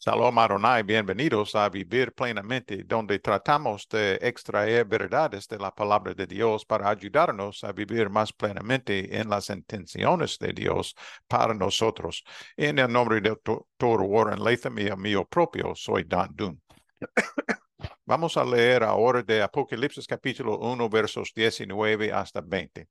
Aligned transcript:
Shalom 0.00 0.38
Adonai, 0.38 0.84
bienvenidos 0.84 1.56
a 1.56 1.68
Vivir 1.68 2.12
Plenamente, 2.12 2.84
donde 2.84 3.18
tratamos 3.18 3.88
de 3.88 4.16
extraer 4.22 4.84
verdades 4.84 5.48
de 5.48 5.58
la 5.58 5.74
palabra 5.74 6.14
de 6.14 6.24
Dios 6.24 6.64
para 6.64 6.88
ayudarnos 6.88 7.64
a 7.64 7.72
vivir 7.72 8.08
más 8.08 8.32
plenamente 8.32 9.18
en 9.18 9.28
las 9.28 9.50
intenciones 9.50 10.38
de 10.38 10.52
Dios 10.52 10.94
para 11.26 11.52
nosotros. 11.52 12.22
En 12.56 12.78
el 12.78 12.92
nombre 12.92 13.20
del 13.20 13.38
doctor 13.44 14.02
Warren 14.02 14.44
Latham 14.44 14.78
y 14.78 14.82
el 14.82 14.96
mío 14.98 15.24
propio, 15.24 15.74
soy 15.74 16.04
Don 16.04 16.28
Dunn. 16.32 16.62
Vamos 18.06 18.36
a 18.36 18.44
leer 18.44 18.84
ahora 18.84 19.24
de 19.24 19.42
Apocalipsis 19.42 20.06
capítulo 20.06 20.60
1, 20.60 20.88
versos 20.88 21.32
19 21.34 22.12
hasta 22.12 22.40
20. 22.40 22.86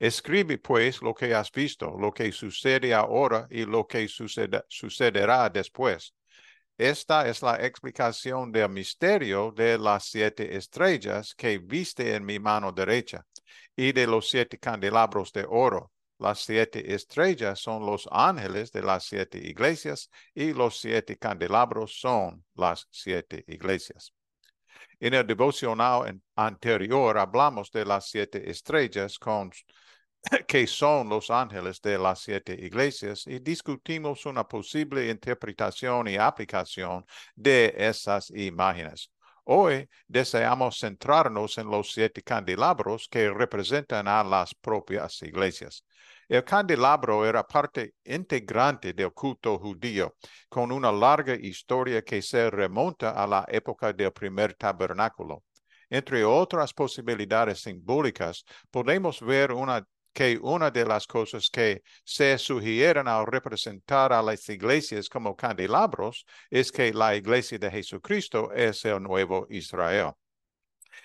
Escribe 0.00 0.58
pues 0.58 1.00
lo 1.00 1.14
que 1.14 1.32
has 1.32 1.52
visto, 1.52 1.96
lo 1.96 2.10
que 2.12 2.32
sucede 2.32 2.92
ahora 2.92 3.46
y 3.50 3.64
lo 3.64 3.86
que 3.86 4.08
sucederá 4.08 5.48
después 5.48 6.12
esta 6.80 7.28
es 7.28 7.42
la 7.42 7.56
explicación 7.56 8.50
del 8.50 8.70
misterio 8.70 9.52
de 9.52 9.76
las 9.76 10.04
siete 10.04 10.56
estrellas 10.56 11.34
que 11.34 11.58
viste 11.58 12.14
en 12.14 12.24
mi 12.24 12.38
mano 12.38 12.72
derecha 12.72 13.26
y 13.76 13.92
de 13.92 14.06
los 14.06 14.30
siete 14.30 14.58
candelabros 14.58 15.30
de 15.32 15.44
oro. 15.46 15.92
Las 16.18 16.40
siete 16.40 16.94
estrellas 16.94 17.60
son 17.60 17.84
los 17.84 18.08
ángeles 18.10 18.72
de 18.72 18.82
las 18.82 19.04
siete 19.04 19.38
iglesias 19.38 20.10
y 20.34 20.54
los 20.54 20.80
siete 20.80 21.18
candelabros 21.18 22.00
son 22.00 22.42
las 22.54 22.88
siete 22.90 23.44
iglesias. 23.46 24.14
En 24.98 25.12
el 25.12 25.26
devocional 25.26 26.18
anterior 26.34 27.18
hablamos 27.18 27.70
de 27.70 27.84
las 27.84 28.08
siete 28.08 28.50
estrellas 28.50 29.18
con 29.18 29.50
que 30.46 30.66
son 30.66 31.08
los 31.08 31.30
ángeles 31.30 31.80
de 31.80 31.98
las 31.98 32.20
siete 32.20 32.54
iglesias 32.54 33.26
y 33.26 33.38
discutimos 33.38 34.26
una 34.26 34.46
posible 34.46 35.08
interpretación 35.08 36.08
y 36.08 36.16
aplicación 36.16 37.04
de 37.34 37.74
esas 37.76 38.30
imágenes. 38.30 39.10
Hoy 39.44 39.88
deseamos 40.06 40.78
centrarnos 40.78 41.58
en 41.58 41.68
los 41.70 41.92
siete 41.92 42.22
candelabros 42.22 43.08
que 43.10 43.30
representan 43.30 44.06
a 44.06 44.22
las 44.22 44.54
propias 44.54 45.22
iglesias. 45.22 45.84
El 46.28 46.44
candelabro 46.44 47.26
era 47.26 47.42
parte 47.42 47.94
integrante 48.04 48.92
del 48.92 49.12
culto 49.12 49.58
judío, 49.58 50.14
con 50.48 50.70
una 50.70 50.92
larga 50.92 51.34
historia 51.34 52.02
que 52.02 52.22
se 52.22 52.48
remonta 52.50 53.10
a 53.10 53.26
la 53.26 53.44
época 53.48 53.92
del 53.92 54.12
primer 54.12 54.54
tabernáculo. 54.54 55.42
Entre 55.88 56.24
otras 56.24 56.72
posibilidades 56.72 57.62
simbólicas, 57.62 58.44
podemos 58.70 59.20
ver 59.20 59.50
una 59.50 59.84
que 60.12 60.38
una 60.42 60.70
de 60.70 60.84
las 60.84 61.06
cosas 61.06 61.48
que 61.50 61.82
se 62.04 62.36
sugieren 62.38 63.08
al 63.08 63.26
representar 63.26 64.12
a 64.12 64.22
las 64.22 64.48
iglesias 64.48 65.08
como 65.08 65.36
candelabros 65.36 66.26
es 66.50 66.72
que 66.72 66.92
la 66.92 67.14
iglesia 67.16 67.58
de 67.58 67.70
Jesucristo 67.70 68.52
es 68.52 68.84
el 68.84 69.02
nuevo 69.02 69.46
Israel. 69.50 70.12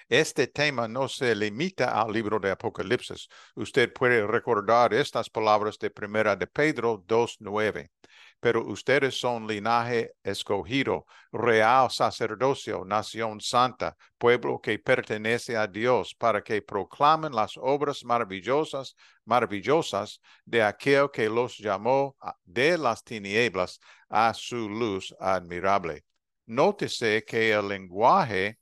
Este 0.09 0.47
tema 0.47 0.88
no 0.88 1.08
se 1.08 1.36
limita 1.36 2.00
al 2.00 2.12
libro 2.12 2.39
de 2.39 2.52
Apocalipsis. 2.52 3.28
Usted 3.56 3.92
puede 3.94 4.25
recordar 4.25 4.94
estas 4.94 5.30
palabras 5.30 5.78
de 5.80 5.90
Primera 5.90 6.36
de 6.36 6.47
Pedro 6.47 7.03
2.9 7.06 7.90
pero 8.39 8.66
ustedes 8.66 9.17
son 9.17 9.47
linaje 9.47 10.11
escogido, 10.23 11.05
real 11.31 11.89
sacerdocio, 11.89 12.86
nación 12.86 13.41
santa, 13.41 13.95
pueblo 14.17 14.59
que 14.59 14.78
pertenece 14.80 15.58
a 15.58 15.67
Dios, 15.67 16.14
para 16.14 16.44
que 16.44 16.61
proclamen 16.61 17.33
las 17.33 17.58
obras 17.58 18.03
maravillosas, 18.03 18.95
maravillosas 19.25 20.22
de 20.45 20.61
aquel 20.61 21.09
que 21.11 21.28
los 21.30 21.58
llamó 21.58 22.16
de 22.44 22.78
las 22.78 23.03
tinieblas 23.03 23.80
a 24.09 24.33
su 24.33 24.69
luz 24.69 25.16
admirable. 25.19 26.06
Nótese 26.45 27.23
que 27.25 27.52
el 27.52 27.67
lenguaje 27.67 28.59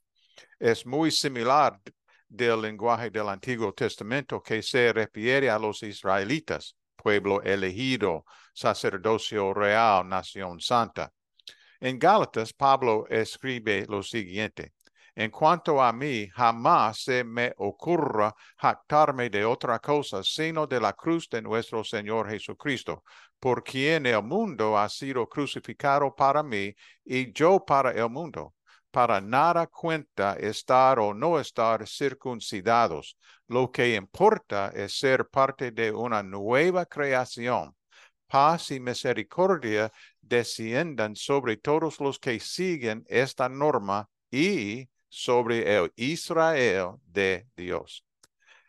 es 0.60 0.86
muy 0.86 1.12
similar 1.12 1.80
del 2.30 2.62
lenguaje 2.62 3.10
del 3.10 3.28
Antiguo 3.30 3.74
Testamento 3.74 4.42
que 4.42 4.64
se 4.64 4.94
refiere 4.94 5.50
a 5.50 5.60
los 5.60 5.84
israelitas 5.84 6.76
pueblo 7.04 7.42
elegido, 7.44 8.26
sacerdocio 8.54 9.54
real, 9.54 10.08
nación 10.08 10.60
santa. 10.60 11.12
En 11.80 12.00
Gálatas, 12.00 12.54
Pablo 12.54 13.06
escribe 13.10 13.86
lo 13.90 14.02
siguiente. 14.02 14.74
En 15.16 15.30
cuanto 15.30 15.80
a 15.82 15.92
mí, 15.94 16.28
jamás 16.30 17.04
se 17.04 17.24
me 17.24 17.54
ocurra 17.58 18.34
jactarme 18.58 19.30
de 19.30 19.46
otra 19.46 19.78
cosa 19.80 20.24
sino 20.24 20.66
de 20.66 20.80
la 20.80 20.94
cruz 20.94 21.30
de 21.30 21.42
nuestro 21.42 21.84
Señor 21.84 22.30
Jesucristo, 22.30 23.04
por 23.40 23.64
quien 23.64 24.06
el 24.08 24.24
mundo 24.24 24.78
ha 24.78 24.90
sido 24.90 25.28
crucificado 25.28 26.16
para 26.16 26.42
mí 26.42 26.74
y 27.06 27.32
yo 27.32 27.64
para 27.64 27.92
el 27.92 28.10
mundo 28.10 28.56
para 28.94 29.20
nada 29.20 29.66
cuenta 29.66 30.36
estar 30.36 31.00
o 31.00 31.16
no 31.16 31.40
estar 31.40 31.88
circuncidados. 31.88 33.18
Lo 33.48 33.72
que 33.72 33.96
importa 33.96 34.72
es 34.76 35.00
ser 35.00 35.28
parte 35.28 35.72
de 35.72 35.92
una 35.92 36.22
nueva 36.22 36.86
creación. 36.86 37.76
Paz 38.28 38.70
y 38.70 38.80
misericordia 38.80 39.92
desciendan 40.22 41.16
sobre 41.16 41.58
todos 41.58 42.00
los 42.00 42.20
que 42.20 42.40
siguen 42.40 43.04
esta 43.08 43.50
norma 43.50 44.08
y 44.30 44.88
sobre 45.10 45.76
el 45.76 45.92
Israel 45.96 46.92
de 47.08 47.48
Dios. 47.58 48.06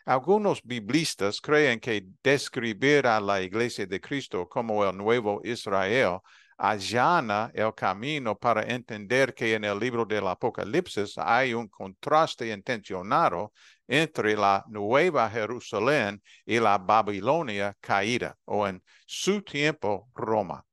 Algunos 0.06 0.62
biblistas 0.62 1.38
creen 1.38 1.80
que 1.80 2.02
describir 2.22 3.06
a 3.06 3.20
la 3.20 3.42
iglesia 3.42 3.84
de 3.84 4.00
Cristo 4.00 4.48
como 4.48 4.86
el 4.86 4.96
nuevo 4.96 5.42
Israel 5.44 6.20
allana 6.56 7.50
el 7.54 7.74
camino 7.74 8.36
para 8.36 8.62
entender 8.62 9.34
que 9.34 9.54
en 9.54 9.64
el 9.64 9.78
libro 9.78 10.04
del 10.04 10.26
Apocalipsis 10.26 11.18
hay 11.18 11.54
un 11.54 11.68
contraste 11.68 12.52
intencionado 12.52 13.52
entre 13.86 14.36
la 14.36 14.64
nueva 14.68 15.28
Jerusalén 15.30 16.22
y 16.44 16.58
la 16.58 16.78
Babilonia 16.78 17.76
caída, 17.80 18.36
o 18.44 18.66
en 18.66 18.82
su 19.06 19.42
tiempo 19.42 20.08
Roma. 20.14 20.64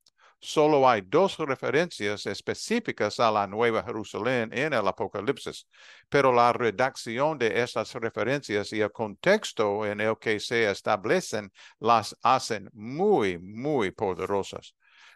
Solo 0.44 0.90
hay 0.90 1.02
dos 1.02 1.38
referencias 1.38 2.26
específicas 2.26 3.20
a 3.20 3.30
la 3.30 3.46
Nueva 3.46 3.84
Jerusalén 3.84 4.50
en 4.52 4.74
el 4.74 4.88
Apocalipsis, 4.88 5.68
pero 6.10 6.34
la 6.34 6.52
redacción 6.52 7.38
de 7.38 7.62
esas 7.62 7.94
referencias 7.94 8.74
y 8.74 8.82
el 8.82 8.92
contexto 8.92 9.86
en 9.86 10.02
el 10.02 10.18
que 10.18 10.40
se 10.40 10.72
establecen 10.72 11.52
las 11.80 12.18
hacen 12.24 12.72
muy, 12.74 13.38
muy 13.38 13.92
poderosas. 13.92 14.74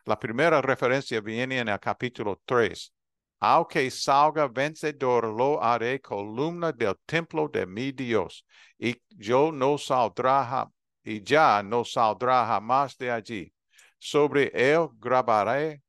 La 0.08 0.20
primera 0.20 0.62
referencia 0.62 1.20
viene 1.20 1.58
en 1.58 1.68
el 1.68 1.80
capítulo 1.80 2.40
3. 2.46 2.94
Aunque 3.40 3.90
salga 3.90 4.48
vencedor, 4.48 5.26
lo 5.26 5.62
haré 5.62 6.00
columna 6.00 6.72
del 6.72 6.96
templo 7.08 7.50
de 7.50 7.66
mi 7.66 7.92
Dios, 7.92 8.46
y 8.78 9.02
yo 9.10 9.52
no 9.52 9.80
saldrá, 9.80 10.70
y 11.04 11.24
ya 11.24 11.64
no 11.64 11.84
saldrá 11.84 12.46
jamás 12.46 12.96
de 13.00 13.10
allí. 13.10 13.52
Sobre 13.98 14.52
él 14.54 14.90
grabaré 15.00 15.82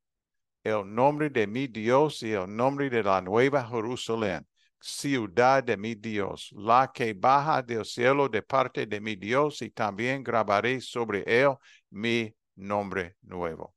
el 0.65 0.83
nombre 0.94 1.28
de 1.28 1.47
mi 1.47 1.66
Dios 1.66 2.22
y 2.22 2.33
el 2.33 2.48
nombre 2.48 2.88
de 2.88 3.03
la 3.03 3.21
nueva 3.21 3.69
Jerusalén, 3.69 4.47
ciudad 4.81 5.62
de 5.62 5.77
mi 5.77 5.94
Dios, 5.94 6.50
la 6.56 6.91
que 6.93 7.12
baja 7.12 7.62
del 7.62 7.84
cielo 7.84 8.31
de 8.31 8.41
parte 8.41 8.87
de 8.87 8.98
mi 8.98 9.15
Dios, 9.15 9.60
y 9.60 9.69
también 9.71 10.25
grabaré 10.25 10.81
sobre 10.81 11.22
él 11.27 11.54
mi 11.91 12.34
nombre 12.54 13.16
nuevo. 13.21 13.75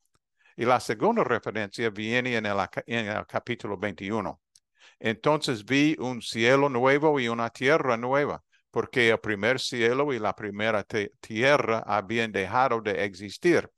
Y 0.59 0.65
la 0.65 0.81
segunda 0.81 1.23
referencia 1.23 1.89
viene 1.89 2.35
en 2.35 2.45
el, 2.45 3.25
capítulo 3.27 3.77
21. 3.77 4.41
Entonces 4.99 5.63
vi 5.63 5.95
un 5.97 6.21
cielo 6.21 6.67
nuevo 6.67 7.17
y 7.17 7.29
una 7.29 7.49
tierra 7.49 7.95
nueva, 7.95 8.43
porque 8.69 9.09
el 9.09 9.19
primer 9.19 9.61
cielo 9.61 10.11
y 10.11 10.19
la 10.19 10.35
primera 10.35 10.85
tierra 11.21 11.81
habían 11.87 12.33
dejado 12.33 12.81
de 12.81 13.05
existir, 13.05 13.71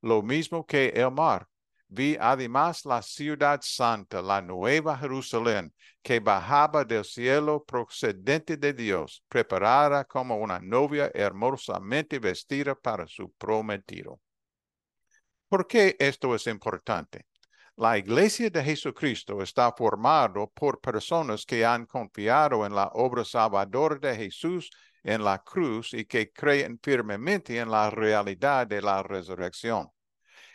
lo 0.00 0.22
mismo 0.22 0.64
que 0.64 0.90
el 0.90 1.10
mar. 1.10 1.48
Vi 1.88 2.16
además 2.20 2.84
la 2.84 3.02
ciudad 3.02 3.58
santa, 3.60 4.22
la 4.22 4.40
nueva 4.40 4.96
Jerusalén, 4.96 5.74
que 6.00 6.20
bajaba 6.20 6.84
del 6.84 7.04
cielo 7.04 7.64
procedente 7.64 8.56
de 8.56 8.72
Dios, 8.74 9.24
preparada 9.28 10.04
como 10.04 10.36
una 10.36 10.60
novia 10.60 11.10
hermosamente 11.14 12.20
vestida 12.20 12.76
para 12.76 13.08
su 13.08 13.32
prometido. 13.32 14.20
¿Por 15.48 15.66
qué 15.66 15.96
esto 15.98 16.34
es 16.34 16.46
importante? 16.46 17.26
La 17.76 17.96
iglesia 17.96 18.50
de 18.50 18.62
Jesucristo 18.62 19.40
está 19.40 19.72
formado 19.72 20.50
por 20.50 20.78
personas 20.78 21.46
que 21.46 21.64
han 21.64 21.86
confiado 21.86 22.66
en 22.66 22.74
la 22.74 22.88
obra 22.92 23.24
salvadora 23.24 23.96
de 23.96 24.14
Jesús 24.16 24.68
en 25.02 25.24
la 25.24 25.38
cruz 25.38 25.94
y 25.94 26.04
que 26.04 26.32
creen 26.32 26.78
firmemente 26.82 27.58
en 27.58 27.70
la 27.70 27.88
realidad 27.88 28.66
de 28.66 28.82
la 28.82 29.02
resurrección. 29.02 29.88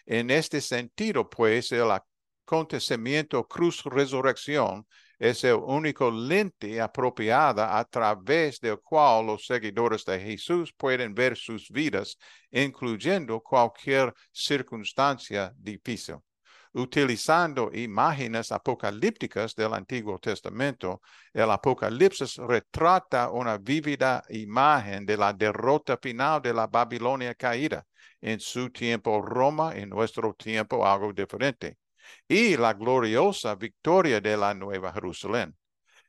En 0.06 0.30
este 0.30 0.62
sentido, 0.62 1.28
pues, 1.28 1.72
el 1.72 1.90
acontecimiento 1.90 3.48
cruz-resurrección 3.48 4.86
es 5.24 5.44
el 5.46 5.56
único 5.56 6.12
lente 6.12 6.82
apropiada 6.82 7.80
a 7.80 7.86
través 7.86 8.60
del 8.60 8.80
cual 8.82 9.26
los 9.28 9.46
seguidores 9.46 10.04
de 10.04 10.20
Jesús 10.20 10.74
pueden 10.74 11.14
ver 11.16 11.38
sus 11.38 11.70
vidas, 11.70 12.18
incluyendo 12.52 13.40
cualquier 13.42 14.14
circunstancia 14.34 15.54
difícil. 15.58 16.18
utilizando 16.76 17.70
imágenes 17.72 18.52
apocalípticas 18.52 19.56
del 19.56 19.74
Antiguo 19.76 20.18
Testamento. 20.20 21.02
El 21.32 21.52
Apocalipsis 21.52 22.38
retrata 22.38 23.30
una 23.30 23.58
vívida 23.60 24.24
imagen 24.30 25.06
de 25.06 25.16
la 25.16 25.32
derrota 25.34 25.98
final 26.02 26.42
de 26.42 26.54
la 26.54 26.68
Babilonia 26.68 27.36
caída. 27.36 27.86
En 28.22 28.40
su 28.40 28.72
tiempo 28.72 29.22
Roma, 29.22 29.74
en 29.76 29.90
nuestro 29.90 30.34
tiempo 30.34 30.86
algo 30.86 31.14
diferente. 31.14 31.78
Y 32.28 32.58
la 32.58 32.74
gloriosa 32.74 33.56
victoria 33.56 34.20
de 34.22 34.38
la 34.38 34.54
Nueva 34.54 34.92
Jerusalén. 34.94 35.56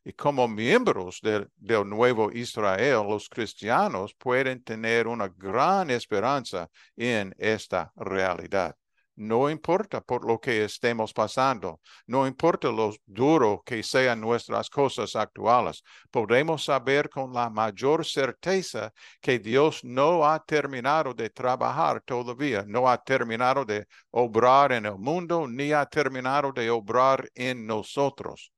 Y 0.05 0.12
como 0.12 0.46
miembros 0.46 1.20
del, 1.23 1.49
nuevo 1.88 2.31
Israel, 2.31 3.06
los 3.08 3.29
cristianos 3.29 4.14
pueden 4.14 4.62
tener 4.62 5.06
una 5.06 5.29
gran 5.29 5.91
esperanza 5.91 6.69
en 6.94 7.35
esta 7.38 7.91
realidad. 7.96 8.76
No 9.17 9.49
importa 9.49 10.01
por 10.01 10.27
lo 10.27 10.41
que 10.41 10.65
estemos 10.65 11.13
pasando, 11.13 11.81
no 12.07 12.27
importa 12.27 12.69
lo 12.73 12.93
duro 13.07 13.63
que 13.65 13.83
sean 13.83 14.21
nuestras 14.21 14.69
cosas 14.69 15.15
actuales, 15.15 15.85
podemos 16.11 16.65
saber 16.65 17.09
con 17.09 17.33
la 17.33 17.49
mayor 17.49 18.05
certeza 18.05 18.93
que 19.21 19.39
Dios 19.39 19.85
no 19.85 20.27
ha 20.27 20.43
terminado 20.45 21.15
de 21.15 21.31
trabajar 21.31 22.01
todavía, 22.03 22.65
no 22.67 22.89
ha 22.89 22.99
terminado 23.03 23.65
de 23.65 23.87
obrar 24.11 24.73
en 24.73 24.87
el 24.87 24.99
mundo, 24.99 25.47
ni 25.47 25.73
ha 25.73 25.87
terminado 25.87 26.53
de 26.53 26.71
obrar 26.71 27.31
en 27.35 27.67
nosotros. 27.67 28.53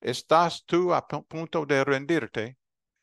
¿Estás 0.00 0.64
tú 0.66 0.92
a 0.92 1.06
punto 1.06 1.64
de 1.64 1.84
rendirte? 1.84 2.58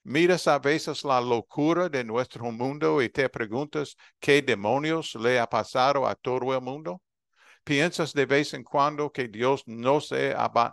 Miras 0.08 0.48
a 0.48 0.60
veces 0.60 1.04
la 1.04 1.20
locura 1.20 1.90
de 1.90 2.04
nuestro 2.04 2.52
mundo 2.52 3.02
y 3.02 3.10
te 3.10 3.28
preguntas 3.28 3.98
qué 4.20 4.40
demonios 4.44 5.16
le 5.16 5.40
ha 5.40 5.50
pasado 5.50 6.06
a 6.08 6.14
todo 6.14 6.54
el 6.54 6.62
mundo. 6.62 7.02
¿Piensas 7.64 8.14
de 8.14 8.28
vez 8.28 8.54
en 8.54 8.64
cuando 8.64 9.12
que 9.12 9.28
Dios 9.28 9.64
nos, 9.66 10.14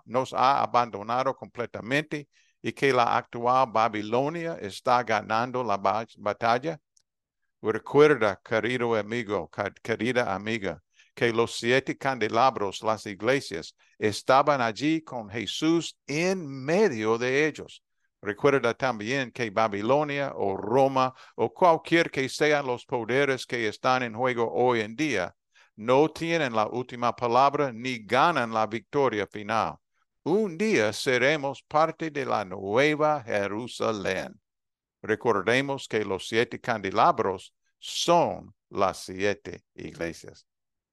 nos 0.05 0.35
ha 0.35 0.63
abandonado 0.63 1.35
completamente 1.35 2.29
y 2.61 2.73
que 2.73 2.93
la 2.93 3.17
actual 3.17 3.71
Babilonia 3.73 4.59
está 4.61 5.03
ganando 5.03 5.65
la 5.65 5.79
batalla? 5.79 6.79
Recuerda, 7.63 8.39
querido 8.45 8.95
amigo, 8.95 9.51
querida 9.83 10.35
amiga, 10.35 10.83
que 11.15 11.33
los 11.33 11.57
siete 11.57 11.97
candelabros, 11.97 12.83
las 12.83 13.07
iglesias, 13.07 13.75
estaban 13.99 14.61
allí 14.61 15.01
con 15.01 15.31
Jesús 15.31 15.97
en 16.07 16.47
medio 16.47 17.17
de 17.17 17.47
ellos. 17.47 17.83
Recuerda 18.23 18.73
también 18.75 19.33
que 19.33 19.51
Babilonia 19.51 20.33
o 20.37 20.57
Roma 20.57 21.13
o 21.35 21.53
cualquier 21.53 22.09
que 22.11 22.29
sean 22.29 22.67
los 22.67 22.87
poderes 22.87 23.45
que 23.47 23.67
están 23.67 24.05
en 24.05 24.15
juego 24.15 24.49
hoy 24.53 24.81
en 24.81 24.95
día, 24.95 25.35
no 25.75 26.09
tienen 26.09 26.55
la 26.55 26.69
última 26.69 27.17
palabra 27.17 27.73
ni 27.73 27.99
ganan 27.99 28.55
la 28.55 28.67
victoria 28.67 29.27
final. 29.27 29.77
Un 30.23 30.57
día 30.57 30.93
seremos 30.93 31.65
parte 31.65 32.13
de 32.13 32.25
la 32.25 32.45
nueva 32.45 33.25
Jerusalén. 33.25 34.41
Recordemos 35.03 35.89
que 35.89 36.05
los 36.05 36.29
siete 36.29 36.61
candelabros 36.61 37.53
son 37.81 38.55
las 38.71 38.99
siete 38.99 39.65
iglesias. 39.75 40.47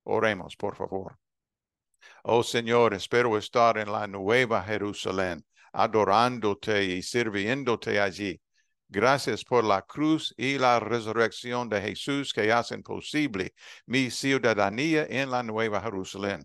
Oremos, 0.04 0.56
por 0.56 0.76
favor. 0.76 1.20
Oh 2.24 2.42
Señor, 2.42 2.96
espero 2.96 3.38
estar 3.38 3.78
en 3.78 3.92
la 3.92 4.08
nueva 4.08 4.64
Jerusalén, 4.64 5.46
adorándote 5.84 6.84
y 6.86 7.02
sirviéndote 7.02 8.00
allí. 8.00 8.42
Gracias 8.90 9.46
por 9.46 9.64
la 9.64 9.84
cruz 9.84 10.34
y 10.36 10.58
la 10.58 10.80
resurrección 10.80 11.70
de 11.70 11.82
Jesús 11.82 12.34
que 12.34 12.52
hacen 12.52 12.82
posible 12.84 13.54
mi 13.86 14.10
ciudadanía 14.10 15.06
en 15.10 15.30
la 15.32 15.44
nueva 15.44 15.82
Jerusalén. 15.82 16.42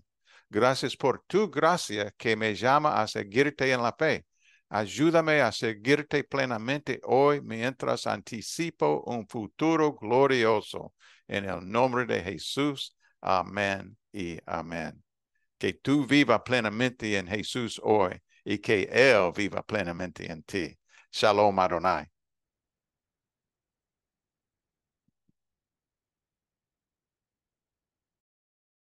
Gracias 0.51 0.97
por 0.97 1.25
tu 1.27 1.51
gracia 1.51 2.13
que 2.17 2.37
me 2.37 2.55
llama 2.55 3.01
a 3.01 3.09
seguirte 3.09 3.73
en 3.73 3.83
la 3.83 3.93
fe. 3.93 4.27
Ayúdame 4.69 5.41
a 5.41 5.51
seguirte 5.53 6.25
plenamente 6.25 7.01
hoy 7.05 7.41
mientras 7.41 8.07
anticipo 8.07 9.03
un 9.07 9.27
futuro 9.27 9.95
glorioso. 9.95 10.93
En 11.27 11.47
el 11.47 11.69
nombre 11.69 12.05
de 12.05 12.23
Jesús. 12.23 12.95
Amén 13.21 13.97
y 14.13 14.39
amén. 14.45 15.03
Que 15.59 15.73
tú 15.73 16.07
viva 16.07 16.45
plenamente 16.45 17.17
en 17.17 17.27
Jesús 17.27 17.81
hoy 17.83 18.21
y 18.45 18.59
que 18.59 18.89
Él 18.93 19.33
viva 19.37 19.63
plenamente 19.67 20.31
en 20.31 20.43
ti. 20.45 20.79
Shalom 21.13 21.59
Adonai. 21.61 22.07